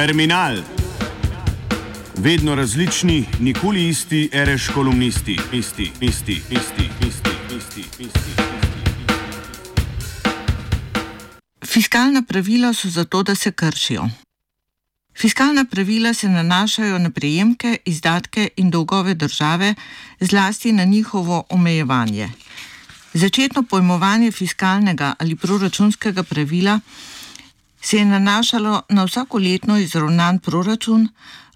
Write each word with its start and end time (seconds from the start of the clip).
Terminal. 0.00 0.56
Vedno 2.16 2.54
različni, 2.54 3.24
nikoli 3.40 3.88
isti, 3.88 4.30
reš 4.32 4.68
kolumnisti, 4.74 5.38
isti, 5.52 5.92
isti, 6.00 6.32
isti, 6.32 6.88
isti, 7.08 7.30
isti, 7.56 7.84
isti. 7.98 8.30
Fiskalna 11.66 12.22
pravila 12.22 12.72
so 12.72 12.88
zato, 12.88 13.22
da 13.22 13.34
se 13.34 13.52
kršijo. 13.52 14.08
Fiskalna 15.20 15.64
pravila 15.64 16.14
se 16.14 16.28
nanašajo 16.28 16.98
na 16.98 17.10
prejemke, 17.10 17.76
izdatke 17.84 18.48
in 18.56 18.70
dolgove 18.70 19.14
države, 19.14 19.74
zlasti 20.20 20.72
na 20.72 20.84
njihovo 20.84 21.44
omejevanje. 21.48 22.30
Začetno 23.14 23.62
pojmovanje 23.62 24.32
fiskalnega 24.32 25.14
ali 25.18 25.36
proračunskega 25.36 26.22
pravila 26.22 26.80
se 27.80 27.96
je 27.96 28.04
nanašalo 28.04 28.82
na 28.88 29.04
vsakoletno 29.04 29.78
izravnan 29.78 30.38
proračun 30.38 31.08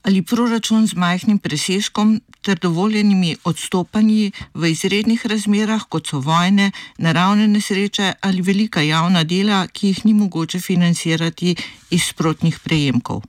ali 0.04 0.22
proračun 0.22 0.86
z 0.86 0.94
majhnim 0.94 1.38
presežkom 1.38 2.20
ter 2.44 2.58
dovoljenimi 2.58 3.36
odstopanji 3.44 4.32
v 4.54 4.70
izrednih 4.70 5.26
razmerah, 5.26 5.86
kot 5.88 6.06
so 6.06 6.20
vojne, 6.20 6.70
naravne 6.98 7.48
nesreče 7.48 8.12
ali 8.20 8.42
velika 8.42 8.82
javna 8.84 9.24
dela, 9.24 9.66
ki 9.66 9.86
jih 9.86 10.04
ni 10.04 10.12
mogoče 10.14 10.60
financirati 10.60 11.56
iz 11.90 12.02
sprotnih 12.10 12.60
prejemkov. 12.64 13.22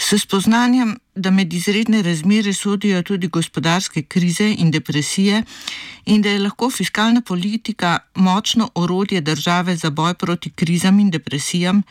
S 0.00 0.14
spoznanjem, 0.22 0.96
da 1.14 1.30
med 1.30 1.52
izredne 1.52 2.02
razmere 2.02 2.52
sodijo 2.54 3.02
tudi 3.02 3.28
gospodarske 3.28 4.02
krize 4.02 4.54
in 4.58 4.70
depresije 4.70 5.42
in 6.06 6.22
da 6.22 6.28
je 6.28 6.38
lahko 6.38 6.70
fiskalna 6.70 7.20
politika 7.20 7.98
močno 8.14 8.70
orodje 8.74 9.20
države 9.20 9.76
za 9.76 9.90
boj 9.90 10.14
proti 10.14 10.50
krizam 10.50 11.00
in 11.00 11.10
depresijam, 11.10 11.82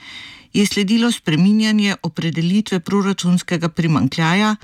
je 0.54 0.66
sledilo 0.66 1.12
spreminjanje 1.12 1.96
opredelitve 2.04 2.80
proračunskega 2.80 3.70
primankljaja, 3.70 4.56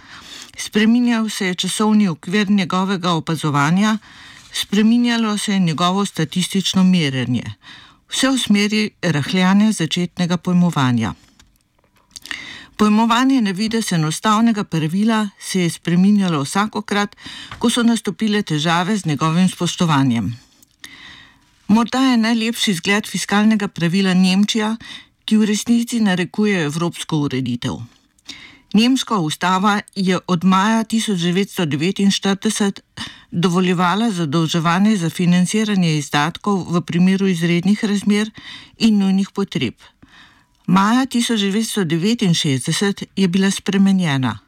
spreminjal 0.57 1.29
se 1.29 1.47
je 1.47 1.55
časovni 1.55 2.07
okvir 2.07 2.49
njegovega 2.49 3.11
opazovanja, 3.11 3.97
spreminjalo 4.53 5.37
se 5.37 5.53
je 5.53 5.59
njegovo 5.59 6.05
statistično 6.05 6.83
merjenje, 6.83 7.53
vse 8.09 8.29
v 8.29 8.37
smeri 8.37 8.89
rahljanja 9.01 9.71
začetnega 9.71 10.37
pojmovanja. 10.37 11.13
Pojmovanje 12.83 13.41
na 13.41 13.51
vides 13.51 13.91
enostavnega 13.91 14.63
pravila 14.63 15.29
se 15.39 15.61
je 15.61 15.69
spreminjalo 15.69 16.41
vsakokrat, 16.43 17.15
ko 17.59 17.69
so 17.69 17.83
nastopile 17.83 18.41
težave 18.43 18.97
z 18.97 19.05
njegovim 19.05 19.49
spoštovanjem. 19.49 20.25
Morda 21.67 21.99
je 21.99 22.17
najlepši 22.17 22.73
zgled 22.73 23.07
fiskalnega 23.07 23.67
pravila 23.67 24.13
Nemčija, 24.13 24.75
ki 25.25 25.37
v 25.37 25.45
resnici 25.45 25.99
narekuje 25.99 26.65
evropsko 26.65 27.17
ureditev. 27.29 27.79
Nemška 28.73 29.15
ustava 29.15 29.79
je 29.95 30.19
od 30.27 30.43
maja 30.43 30.83
1949 30.83 32.79
dovoljevala 33.31 34.11
zadolževanje 34.11 34.97
za 34.97 35.09
financiranje 35.09 35.97
izdatkov 35.97 36.67
v 36.67 36.81
primeru 36.81 37.27
izrednih 37.27 37.83
razmer 37.83 38.31
in 38.77 38.99
nujnih 38.99 39.29
potreb. 39.31 39.73
Maja 40.67 41.05
1969 41.05 43.05
je 43.15 43.27
bila 43.27 43.51
spremenjena. 43.51 44.39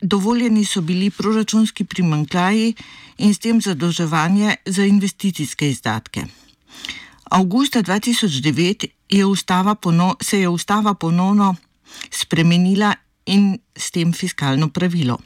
Dovoljeni 0.00 0.64
so 0.64 0.80
bili 0.80 1.10
proračunski 1.10 1.84
primankljaji 1.84 2.74
in 3.18 3.34
s 3.34 3.38
tem 3.38 3.60
zadolževanje 3.60 4.56
za 4.66 4.84
investicijske 4.84 5.70
izdatke. 5.70 6.24
Augusta 7.30 7.82
2009 7.82 8.86
je 9.08 9.24
pono, 9.80 10.16
se 10.20 10.40
je 10.40 10.48
ustava 10.48 10.94
ponovno 10.94 11.56
spremenila 12.10 12.94
in 13.26 13.58
s 13.76 13.90
tem 13.90 14.12
fiskalno 14.12 14.68
pravilo. 14.68 15.18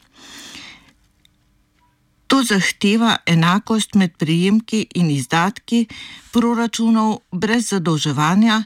To 2.27 2.43
zahteva 2.43 3.17
enakost 3.25 3.95
med 3.95 4.17
prejemki 4.17 4.87
in 4.95 5.11
izdatki 5.11 5.87
proračunov 6.31 7.17
brez 7.31 7.69
zadolževanja 7.69 8.63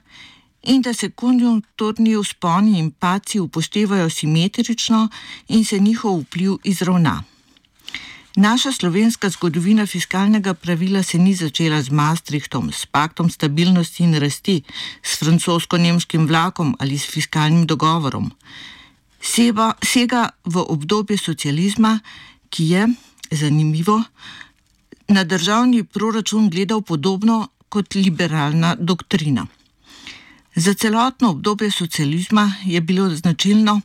in 0.64 0.82
da 0.82 0.94
se 0.94 1.10
konjunkturni 1.10 2.16
vzponi 2.18 2.80
in 2.80 2.92
paci 2.92 3.40
upoštevajo 3.40 4.10
simetrično 4.10 5.10
in 5.48 5.66
se 5.66 5.80
njihov 5.80 6.20
vpliv 6.20 6.58
izravna. 6.64 7.24
Naša 8.36 8.72
slovenska 8.72 9.30
zgodovina 9.30 9.86
fiskalnega 9.86 10.54
pravila 10.54 11.04
se 11.04 11.18
ni 11.18 11.36
začela 11.36 11.82
z 11.82 11.90
Maastrichtom, 11.90 12.72
s 12.72 12.86
paktom 12.86 13.30
stabilnosti 13.30 14.04
in 14.04 14.16
rasti, 14.16 14.64
s 15.04 15.20
francosko-nemškim 15.20 16.28
vlakom 16.28 16.76
ali 16.80 16.98
s 16.98 17.06
fiskalnim 17.06 17.68
dogovorom. 17.68 18.32
Seba, 19.22 19.74
sega 19.86 20.30
v 20.46 20.66
obdobje 20.68 21.18
socializma, 21.18 22.00
ki 22.50 22.64
je, 22.70 22.88
zanimivo, 23.32 24.02
na 25.08 25.24
državni 25.24 25.84
proračun 25.84 26.50
gledal 26.50 26.82
podobno 26.82 27.48
kot 27.70 27.96
liberalna 27.96 28.76
doktrina. 28.80 29.46
Za 30.56 30.74
celotno 30.74 31.30
obdobje 31.30 31.72
socializma 31.72 32.54
je 32.66 32.82
bilo 32.82 33.10
značilno, 33.16 33.82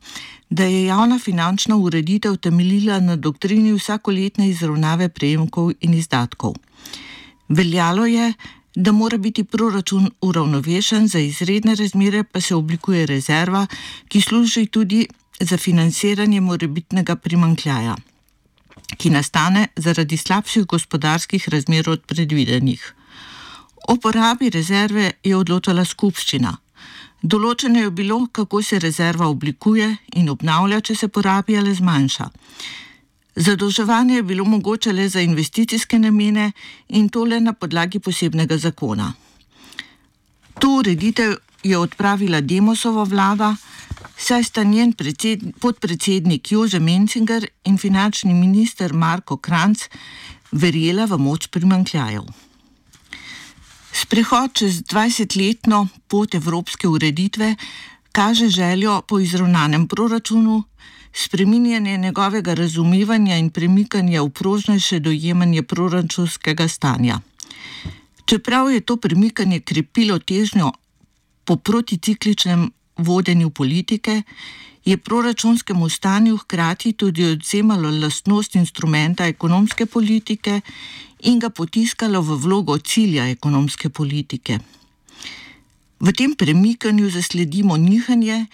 da 0.51 0.65
je 0.65 0.84
javna 0.84 1.19
finančna 1.19 1.77
ureditev 1.77 2.37
temeljila 2.37 3.01
na 3.01 3.17
doktrini 3.17 3.73
vsakoletne 3.73 4.49
izravnave 4.49 5.09
prejemkov 5.09 5.73
in 5.81 5.95
izdatkov. 5.95 6.55
Veljalo 7.49 8.06
je, 8.06 8.33
da 8.75 8.93
mora 8.93 9.17
biti 9.19 9.45
proračun 9.45 10.11
uravnovešen, 10.21 11.09
za 11.09 11.19
izredne 11.19 11.75
razmere 11.75 12.25
pa 12.25 12.41
se 12.41 12.55
oblikuje 12.55 13.06
rezerva, 13.06 13.67
ki 14.09 14.21
služi 14.21 14.67
tudi 14.67 15.06
za 15.41 15.56
financiranje 15.56 16.41
morebitnega 16.41 17.17
primankljaja, 17.17 17.97
ki 18.97 19.11
nastane 19.11 19.67
zaradi 19.77 20.17
slabših 20.17 20.65
gospodarskih 20.65 21.49
razmer 21.49 21.91
od 21.91 22.03
predvidenih. 22.06 22.95
O 23.88 23.97
porabi 23.97 24.50
rezerve 24.53 25.12
je 25.25 25.37
odločala 25.37 25.84
skupščina. 25.84 26.50
Določeno 27.22 27.81
je 27.81 27.91
bilo, 27.91 28.19
kako 28.32 28.60
se 28.62 28.78
rezerva 28.78 29.26
oblikuje 29.32 29.87
in 30.21 30.28
obnavlja, 30.28 30.81
če 30.81 30.94
se 30.94 31.09
porabi 31.09 31.56
ali 31.56 31.72
zmanjša. 31.75 32.26
Zadolževanje 33.38 34.19
je 34.19 34.26
bilo 34.28 34.44
mogoče 34.44 34.93
le 34.93 35.09
za 35.09 35.22
investicijske 35.25 35.99
namene 35.99 36.53
in 36.88 37.09
to 37.09 37.25
le 37.25 37.41
na 37.41 37.53
podlagi 37.53 37.99
posebnega 37.99 38.59
zakona. 38.59 39.12
To 40.60 40.70
ureditev 40.81 41.37
je 41.62 41.78
odpravila 41.78 42.41
Demosova 42.41 43.05
vlada, 43.05 43.55
saj 44.16 44.44
sta 44.44 44.65
njen 44.65 44.93
podpredsednik 45.60 46.53
Jože 46.53 46.81
Mencinger 46.81 47.49
in 47.65 47.78
finančni 47.78 48.34
minister 48.34 48.93
Marko 48.93 49.37
Kranc 49.37 49.88
verjela 50.53 51.06
v 51.06 51.19
moč 51.19 51.49
primankljajev. 51.49 52.47
Sprehod 53.98 54.54
čez 54.54 54.82
20-letno 54.86 55.88
pot 56.06 56.34
evropske 56.34 56.88
ureditve 56.88 57.56
kaže 58.12 58.48
željo 58.48 59.00
po 59.03 59.19
izravnanem 59.19 59.88
proračunu, 59.88 60.62
spreminjanje 61.12 61.97
njegovega 61.97 62.54
razumevanja 62.54 63.37
in 63.37 63.50
premikanje 63.50 64.20
v 64.20 64.31
prožnejše 64.31 65.00
dojemanje 65.00 65.62
proračunskega 65.62 66.69
stanja. 66.69 67.19
Čeprav 68.25 68.70
je 68.70 68.81
to 68.81 68.97
premikanje 68.97 69.60
krepilo 69.60 70.19
težnjo 70.19 70.72
po 71.44 71.56
proticikličnem 71.56 72.70
vodenju 72.98 73.50
politike, 73.50 74.22
je 74.84 74.97
proračunskemu 74.97 75.88
stanju 75.88 76.36
hkrati 76.36 76.92
tudi 76.92 77.25
odzemalo 77.25 77.90
lastnost 77.90 78.55
instrumenta 78.55 79.26
ekonomske 79.26 79.87
politike 79.87 80.61
in 81.20 81.38
ga 81.38 81.50
potiskalo 81.50 82.23
v 82.23 82.37
vlogo 82.44 82.78
cilja 82.78 83.28
ekonomske 83.28 83.90
politike. 83.90 84.58
V 86.00 86.12
tem 86.12 86.34
premikanju 86.34 87.11
zasledimo 87.11 87.76
nihanje, 87.76 88.46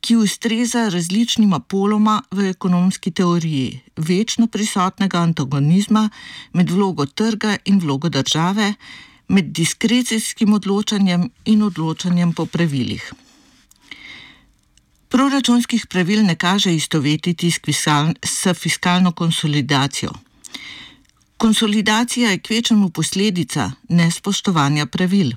ki 0.00 0.16
ustreza 0.16 0.88
različnima 0.88 1.60
poloma 1.60 2.22
v 2.30 2.50
ekonomski 2.50 3.10
teoriji, 3.10 3.80
večno 3.96 4.46
prisotnega 4.46 5.18
antagonizma 5.18 6.08
med 6.52 6.70
vlogo 6.70 7.06
trga 7.06 7.56
in 7.64 7.78
vlogo 7.80 8.08
države, 8.08 8.74
med 9.28 9.52
diskrecijskim 9.56 10.52
odločanjem 10.52 11.30
in 11.44 11.62
odločanjem 11.62 12.32
po 12.32 12.46
pravilih. 12.46 13.12
Proračunskih 15.32 15.86
pravil 15.86 16.20
ne 16.28 16.34
kaže 16.36 16.74
istovetiti 16.74 17.50
s 17.50 18.46
fiskalno 18.54 19.12
konsolidacijo. 19.12 20.10
Konsolidacija 21.36 22.30
je 22.30 22.38
kvečemu 22.38 22.90
posledica 22.90 23.70
nespoštovanja 23.88 24.86
pravil. 24.86 25.30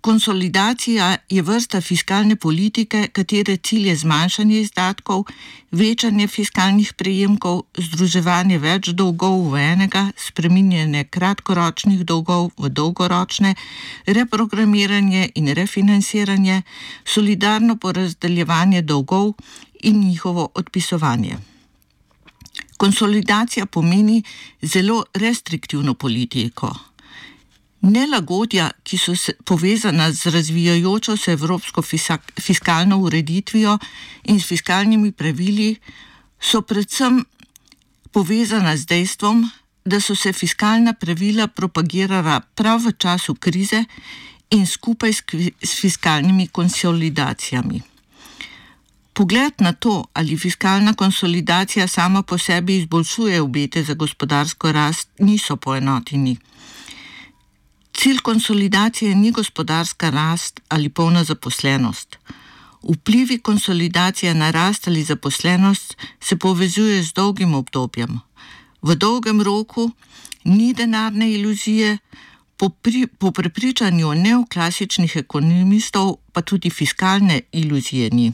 Konsolidacija 0.00 1.16
je 1.28 1.42
vrsta 1.42 1.80
fiskalne 1.80 2.36
politike, 2.36 3.08
katere 3.12 3.56
cilj 3.56 3.88
je 3.88 3.96
zmanjšanje 3.96 4.60
izdatkov, 4.60 5.24
večanje 5.70 6.26
fiskalnih 6.26 6.92
prejemkov, 6.98 7.62
združevanje 7.78 8.58
več 8.58 8.88
dolgov 8.98 9.52
v 9.52 9.60
enega, 9.62 10.08
spreminjanje 10.16 11.04
kratkoročnih 11.04 12.02
dolgov 12.04 12.50
v 12.58 12.68
dolgoročne, 12.68 13.54
reprogramiranje 14.06 15.30
in 15.34 15.52
refinanciranje, 15.54 16.62
solidarno 17.04 17.76
porazdeljevanje 17.76 18.82
dolgov 18.82 19.32
in 19.82 20.00
njihovo 20.00 20.48
odpisovanje. 20.54 21.38
Konsolidacija 22.76 23.66
pomeni 23.66 24.22
zelo 24.62 25.04
restriktivno 25.14 25.94
politiko. 25.94 26.74
Nelagodja, 27.80 28.70
ki 28.82 28.98
so 28.98 29.14
povezana 29.44 30.12
z 30.12 30.26
razvijajočo 30.26 31.16
se 31.16 31.32
evropsko 31.32 31.82
fiskalno 32.40 32.98
ureditvijo 32.98 33.78
in 34.24 34.40
s 34.40 34.46
fiskalnimi 34.46 35.12
pravili, 35.12 35.76
so 36.40 36.62
predvsem 36.62 37.24
povezana 38.12 38.76
z 38.76 38.86
dejstvom, 38.86 39.50
da 39.84 40.00
so 40.00 40.14
se 40.14 40.32
fiskalna 40.32 40.92
pravila 40.92 41.46
propagirala 41.46 42.40
prav 42.40 42.80
v 42.86 42.92
času 42.98 43.34
krize 43.34 43.84
in 44.50 44.66
skupaj 44.66 45.12
s 45.62 45.80
fiskalnimi 45.80 46.48
konsolidacijami. 46.48 47.80
Pogled 49.12 49.54
na 49.58 49.72
to, 49.72 50.04
ali 50.14 50.36
fiskalna 50.38 50.94
konsolidacija 50.94 51.88
sama 51.88 52.22
po 52.22 52.38
sebi 52.38 52.76
izboljšuje 52.76 53.40
obete 53.40 53.82
za 53.82 53.94
gospodarsko 53.94 54.72
rast, 54.72 55.08
niso 55.18 55.56
poenoteni. 55.56 56.36
Cilj 57.98 58.18
konsolidacije 58.22 59.14
ni 59.14 59.30
gospodarska 59.30 60.10
rast 60.10 60.60
ali 60.68 60.88
polna 60.88 61.24
zaposlenost. 61.24 62.18
Vplivi 62.82 63.38
konsolidacije 63.38 64.34
na 64.34 64.50
rast 64.50 64.88
ali 64.88 65.02
zaposlenost 65.02 65.96
se 66.20 66.36
povezuje 66.36 67.02
z 67.02 67.12
dolgim 67.12 67.54
obdobjem. 67.54 68.20
V 68.82 68.94
dolgem 68.94 69.42
roku 69.42 69.90
ni 70.44 70.74
denarne 70.74 71.32
iluzije, 71.32 71.98
po, 72.56 72.68
pri, 72.68 73.06
po 73.18 73.30
prepričanju 73.30 74.14
neoklasičnih 74.14 75.16
ekonomistov 75.16 76.16
pa 76.32 76.42
tudi 76.42 76.70
fiskalne 76.70 77.40
iluzije 77.52 78.10
ni. 78.10 78.32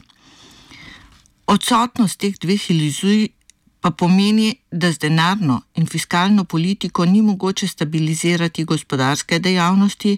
Odsotnost 1.47 2.19
teh 2.19 2.37
dveh 2.41 2.69
iluzij 2.69 3.27
pa 3.85 3.91
pomeni, 3.91 4.55
da 4.71 4.89
z 4.91 4.97
denarno 4.97 5.61
in 5.75 5.85
fiskalno 5.85 6.43
politiko 6.43 7.05
ni 7.05 7.21
mogoče 7.21 7.67
stabilizirati 7.67 8.63
gospodarske 8.63 9.39
dejavnosti, 9.39 10.17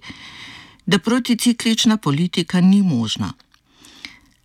da 0.85 0.99
proticiklična 0.99 1.97
politika 1.97 2.61
ni 2.61 2.81
možna. 2.81 3.33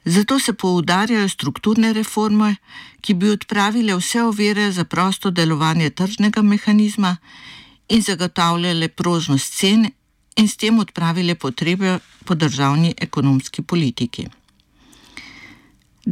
Zato 0.04 0.38
se 0.38 0.52
poudarjajo 0.52 1.28
strukturne 1.28 1.92
reforme, 1.92 2.56
ki 3.00 3.14
bi 3.14 3.30
odpravile 3.30 3.94
vse 3.94 4.22
ovire 4.22 4.72
za 4.72 4.84
prosto 4.84 5.30
delovanje 5.30 5.90
tržnega 5.90 6.42
mehanizma 6.42 7.16
in 7.88 8.02
zagotavljale 8.02 8.88
prožnost 8.88 9.58
cen 9.58 9.90
in 10.36 10.48
s 10.48 10.56
tem 10.56 10.78
odpravile 10.78 11.34
potrebe 11.34 11.98
po 12.24 12.34
državni 12.34 12.94
ekonomski 12.98 13.62
politiki. 13.62 14.26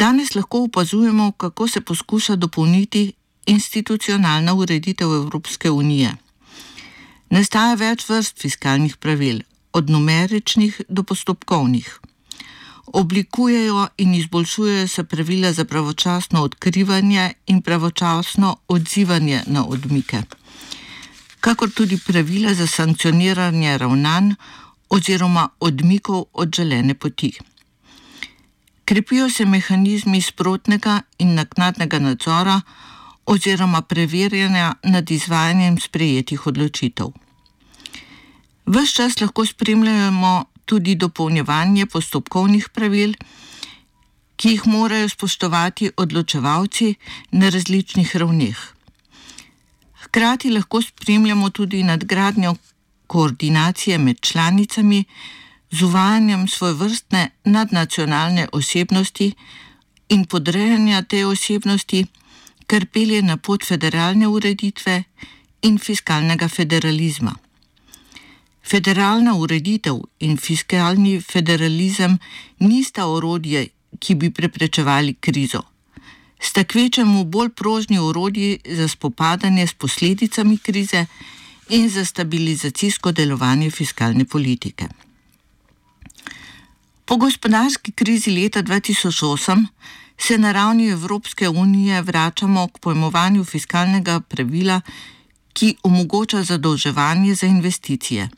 Danes 0.00 0.34
lahko 0.34 0.62
opazujemo, 0.64 1.32
kako 1.32 1.68
se 1.68 1.80
poskuša 1.80 2.36
dopolniti 2.36 3.12
institucionalna 3.46 4.54
ureditev 4.54 5.12
Evropske 5.14 5.70
unije. 5.70 6.12
Nastaja 7.30 7.74
več 7.74 8.06
vrst 8.08 8.40
fiskalnih 8.40 8.96
pravil, 8.96 9.42
od 9.72 9.90
numeričnih 9.90 10.80
do 10.88 11.02
postopkovnih. 11.02 11.90
Oblikujejo 12.86 13.88
in 13.98 14.14
izboljšujejo 14.14 14.88
se 14.88 15.04
pravila 15.04 15.52
za 15.52 15.64
pravočasno 15.64 16.42
odkrivanje 16.48 17.28
in 17.46 17.60
pravočasno 17.62 18.56
odzivanje 18.68 19.42
na 19.46 19.66
odmike, 19.66 20.22
kakor 21.40 21.70
tudi 21.70 22.00
pravila 22.06 22.54
za 22.54 22.66
sankcioniranje 22.66 23.78
ravnanj 23.78 24.32
oziroma 24.88 25.48
odmikov 25.60 26.24
od 26.32 26.56
želene 26.56 26.94
poti. 26.94 27.32
Krepijo 28.90 29.28
se 29.30 29.44
mehanizmi 29.46 30.18
sprotnega 30.20 31.02
in 31.22 31.36
naknadnega 31.38 31.98
nadzora 32.02 32.56
oziroma 33.26 33.82
preverjanja 33.82 34.72
nad 34.82 35.10
izvajanjem 35.10 35.76
sprejetih 35.78 36.46
odločitev. 36.50 37.12
Ves 38.66 38.96
čas 38.96 39.20
lahko 39.20 39.46
spremljamo 39.46 40.32
tudi 40.64 40.96
dopolnjevanje 40.98 41.86
postopkovnih 41.86 42.68
pravil, 42.74 43.14
ki 44.36 44.56
jih 44.56 44.66
morajo 44.66 45.08
spoštovati 45.08 45.92
odločevalci 45.96 46.94
na 47.30 47.48
različnih 47.48 48.16
ravneh. 48.16 48.58
Hkrati 50.02 50.50
lahko 50.50 50.82
spremljamo 50.82 51.50
tudi 51.50 51.84
nadgradnjo 51.86 52.56
koordinacije 53.06 53.98
med 53.98 54.20
članicami, 54.20 55.04
z 55.70 55.82
uvajanjem 55.82 56.48
svoje 56.48 56.74
vrstne 56.74 57.30
nadnacionalne 57.44 58.48
osebnosti 58.52 59.32
in 60.08 60.24
podrejanja 60.24 61.02
te 61.02 61.26
osebnosti, 61.26 62.06
kar 62.66 62.86
pelje 62.86 63.22
na 63.22 63.36
pot 63.36 63.64
federalne 63.64 64.28
ureditve 64.28 65.04
in 65.62 65.78
fiskalnega 65.78 66.48
federalizma. 66.48 67.34
Federalna 68.62 69.34
ureditev 69.34 69.98
in 70.20 70.36
fiskalni 70.36 71.20
federalizem 71.20 72.18
nista 72.58 73.06
orodje, 73.06 73.68
ki 73.98 74.14
bi 74.14 74.30
preprečevali 74.30 75.14
krizo. 75.20 75.62
Sta 76.40 76.64
kvečemu 76.64 77.24
bolj 77.24 77.50
prožni 77.50 77.98
orodji 77.98 78.58
za 78.64 78.88
spopadanje 78.88 79.66
s 79.66 79.74
posledicami 79.74 80.58
krize 80.58 81.06
in 81.68 81.88
za 81.88 82.04
stabilizacijsko 82.04 83.12
delovanje 83.12 83.70
fiskalne 83.70 84.24
politike. 84.24 84.88
Po 87.10 87.16
gospodarski 87.16 87.92
krizi 87.92 88.30
leta 88.30 88.62
2008 88.62 89.66
se 90.18 90.38
na 90.38 90.52
ravni 90.52 90.88
Evropske 90.88 91.48
unije 91.48 92.02
vračamo 92.02 92.68
k 92.68 92.78
pojmovanju 92.78 93.44
fiskalnega 93.44 94.20
pravila, 94.20 94.80
ki 95.52 95.74
omogoča 95.82 96.42
zadolževanje 96.42 97.34
za 97.34 97.46
investicije. 97.46 98.28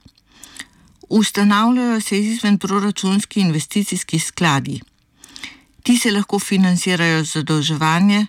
Ustanavljajo 1.09 2.01
se 2.01 2.21
izven 2.21 2.59
proračunski 2.59 3.41
investicijski 3.41 4.19
skladi. 4.19 4.81
Ti 5.83 5.99
se 5.99 6.11
lahko 6.11 6.39
financirajo 6.39 7.25
z 7.25 7.33
zadolževanje, 7.33 8.27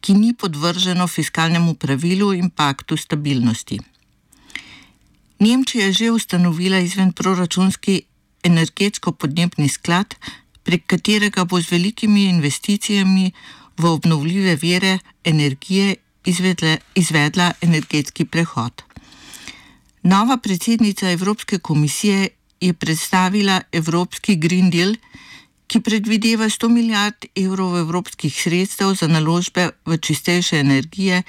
ki 0.00 0.14
ni 0.14 0.34
podvrženo 0.34 1.06
fiskalnemu 1.06 1.74
pravilu 1.74 2.32
in 2.32 2.50
paktu 2.50 2.96
stabilnosti. 2.96 3.80
Nemčija 5.38 5.86
je 5.86 5.92
že 5.92 6.10
ustanovila 6.10 6.78
izven 6.78 7.12
proračunski 7.12 8.02
energetsko-podnebni 8.42 9.68
sklad, 9.68 10.14
prek 10.62 10.86
katerega 10.86 11.44
bo 11.44 11.60
z 11.60 11.72
velikimi 11.72 12.24
investicijami 12.28 13.32
v 13.78 13.84
obnovljive 13.86 14.56
vere 14.56 14.98
energije 15.24 15.96
izvedle, 16.24 16.78
izvedla 16.94 17.52
energetski 17.60 18.24
prehod. 18.24 18.82
Nova 20.02 20.36
predsednica 20.36 21.10
Evropske 21.10 21.58
komisije 21.58 22.28
je 22.60 22.72
predstavila 22.72 23.60
Evropski 23.72 24.36
Green 24.36 24.70
Deal, 24.70 24.94
ki 25.66 25.80
predvideva 25.80 26.48
100 26.50 26.68
milijard 26.68 27.26
evrov 27.36 27.78
evropskih 27.78 28.34
sredstev 28.42 28.94
za 28.94 29.06
naložbe 29.06 29.70
v 29.86 29.98
čistejše 29.98 30.58
energije 30.58 31.22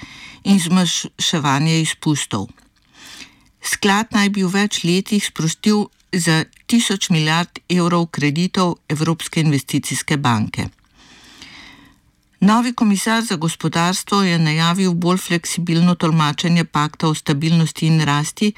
in 0.44 0.58
zmanjševanje 0.58 1.80
izpustov. 1.80 2.48
Sklad 3.62 4.10
naj 4.10 4.32
bi 4.34 4.42
v 4.42 4.50
več 4.50 4.82
letih 4.84 5.22
sprostil 5.22 5.86
za 6.12 6.44
tisoč 6.66 7.10
milijard 7.10 7.58
evrov 7.68 8.06
kreditov 8.06 8.74
Evropske 8.88 9.40
investicijske 9.40 10.16
banke. 10.16 10.66
Novi 12.40 12.72
komisar 12.72 13.22
za 13.22 13.36
gospodarstvo 13.36 14.22
je 14.22 14.38
najavil 14.38 14.94
bolj 14.94 15.18
fleksibilno 15.18 15.94
tolmačenje 15.94 16.64
pakta 16.64 17.08
o 17.08 17.14
stabilnosti 17.14 17.86
in 17.86 18.00
rasti, 18.00 18.52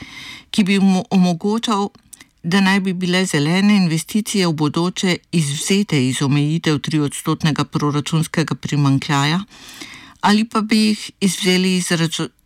ki 0.51 0.65
bi 0.65 0.79
mu 0.79 1.05
omogočal, 1.11 1.89
da 2.43 2.61
naj 2.61 2.81
bi 2.81 2.93
bile 2.93 3.27
zelene 3.27 3.77
investicije 3.77 4.47
v 4.47 4.53
bodoče 4.53 5.17
izvzete 5.33 6.09
iz 6.09 6.23
omejitev 6.23 6.79
3-odstotnega 6.79 7.65
proračunskega 7.65 8.55
primankljaja 8.55 9.41
ali 10.25 10.45
pa 10.49 10.61
bi 10.61 10.79
jih 10.79 11.11
izvzeli 11.21 11.77
iz, 11.77 11.89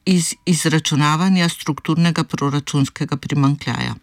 iz 0.04 0.34
izračunavanja 0.46 1.48
strukturnega 1.48 2.24
proračunskega 2.24 3.16
primankljaja. 3.16 3.94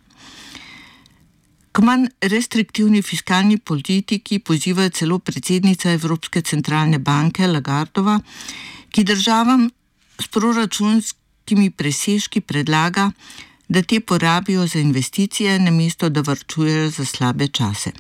K 1.76 1.82
manj 1.84 2.06
restriktivni 2.32 3.02
fiskalni 3.04 3.58
politiki 3.60 4.38
poziva 4.40 4.86
celo 4.90 5.18
predsednica 5.20 5.90
Evropske 5.92 6.40
centralne 6.42 7.02
banke 7.04 7.48
Lagardova, 7.52 8.14
ki 8.96 9.04
državam 9.04 9.66
s 10.16 10.30
proračunskimi 10.32 11.68
presežki 11.76 12.40
predlaga, 12.42 13.10
da 13.68 13.82
te 13.84 14.00
porabijo 14.00 14.68
za 14.68 14.80
investicije, 14.80 15.60
namesto 15.60 16.10
da 16.10 16.22
vrčujejo 16.22 16.90
za 16.90 17.06
slabe 17.06 17.48
čase. 17.48 17.92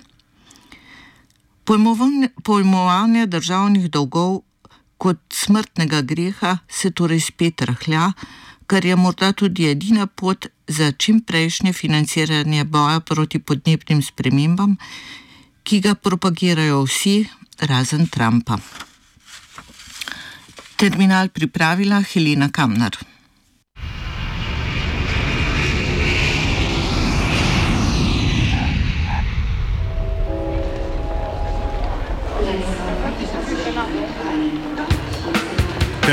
Pojmovanje 2.43 3.25
državnih 3.27 3.91
dolgov 3.91 4.39
kot 4.97 5.19
smrtnega 5.33 6.01
greha 6.01 6.57
se 6.69 6.91
torej 6.91 7.21
spet 7.27 7.61
rahlja, 7.61 8.11
kar 8.67 8.85
je 8.85 8.95
morda 8.95 9.31
tudi 9.33 9.67
edina 9.69 10.07
pot 10.07 10.47
za 10.67 10.91
čimprejšnje 10.91 11.73
financiranje 11.73 12.63
boja 12.63 12.99
proti 12.99 13.39
podnebnim 13.39 14.01
spremembam, 14.01 14.77
ki 15.63 15.79
ga 15.81 15.95
propagirajo 15.95 16.83
vsi, 16.85 17.25
razen 17.59 18.07
Trumpa. 18.07 18.57
Terminal 20.75 21.29
pripravila 21.29 22.01
Helena 22.01 22.49
Kamnar. 22.49 23.14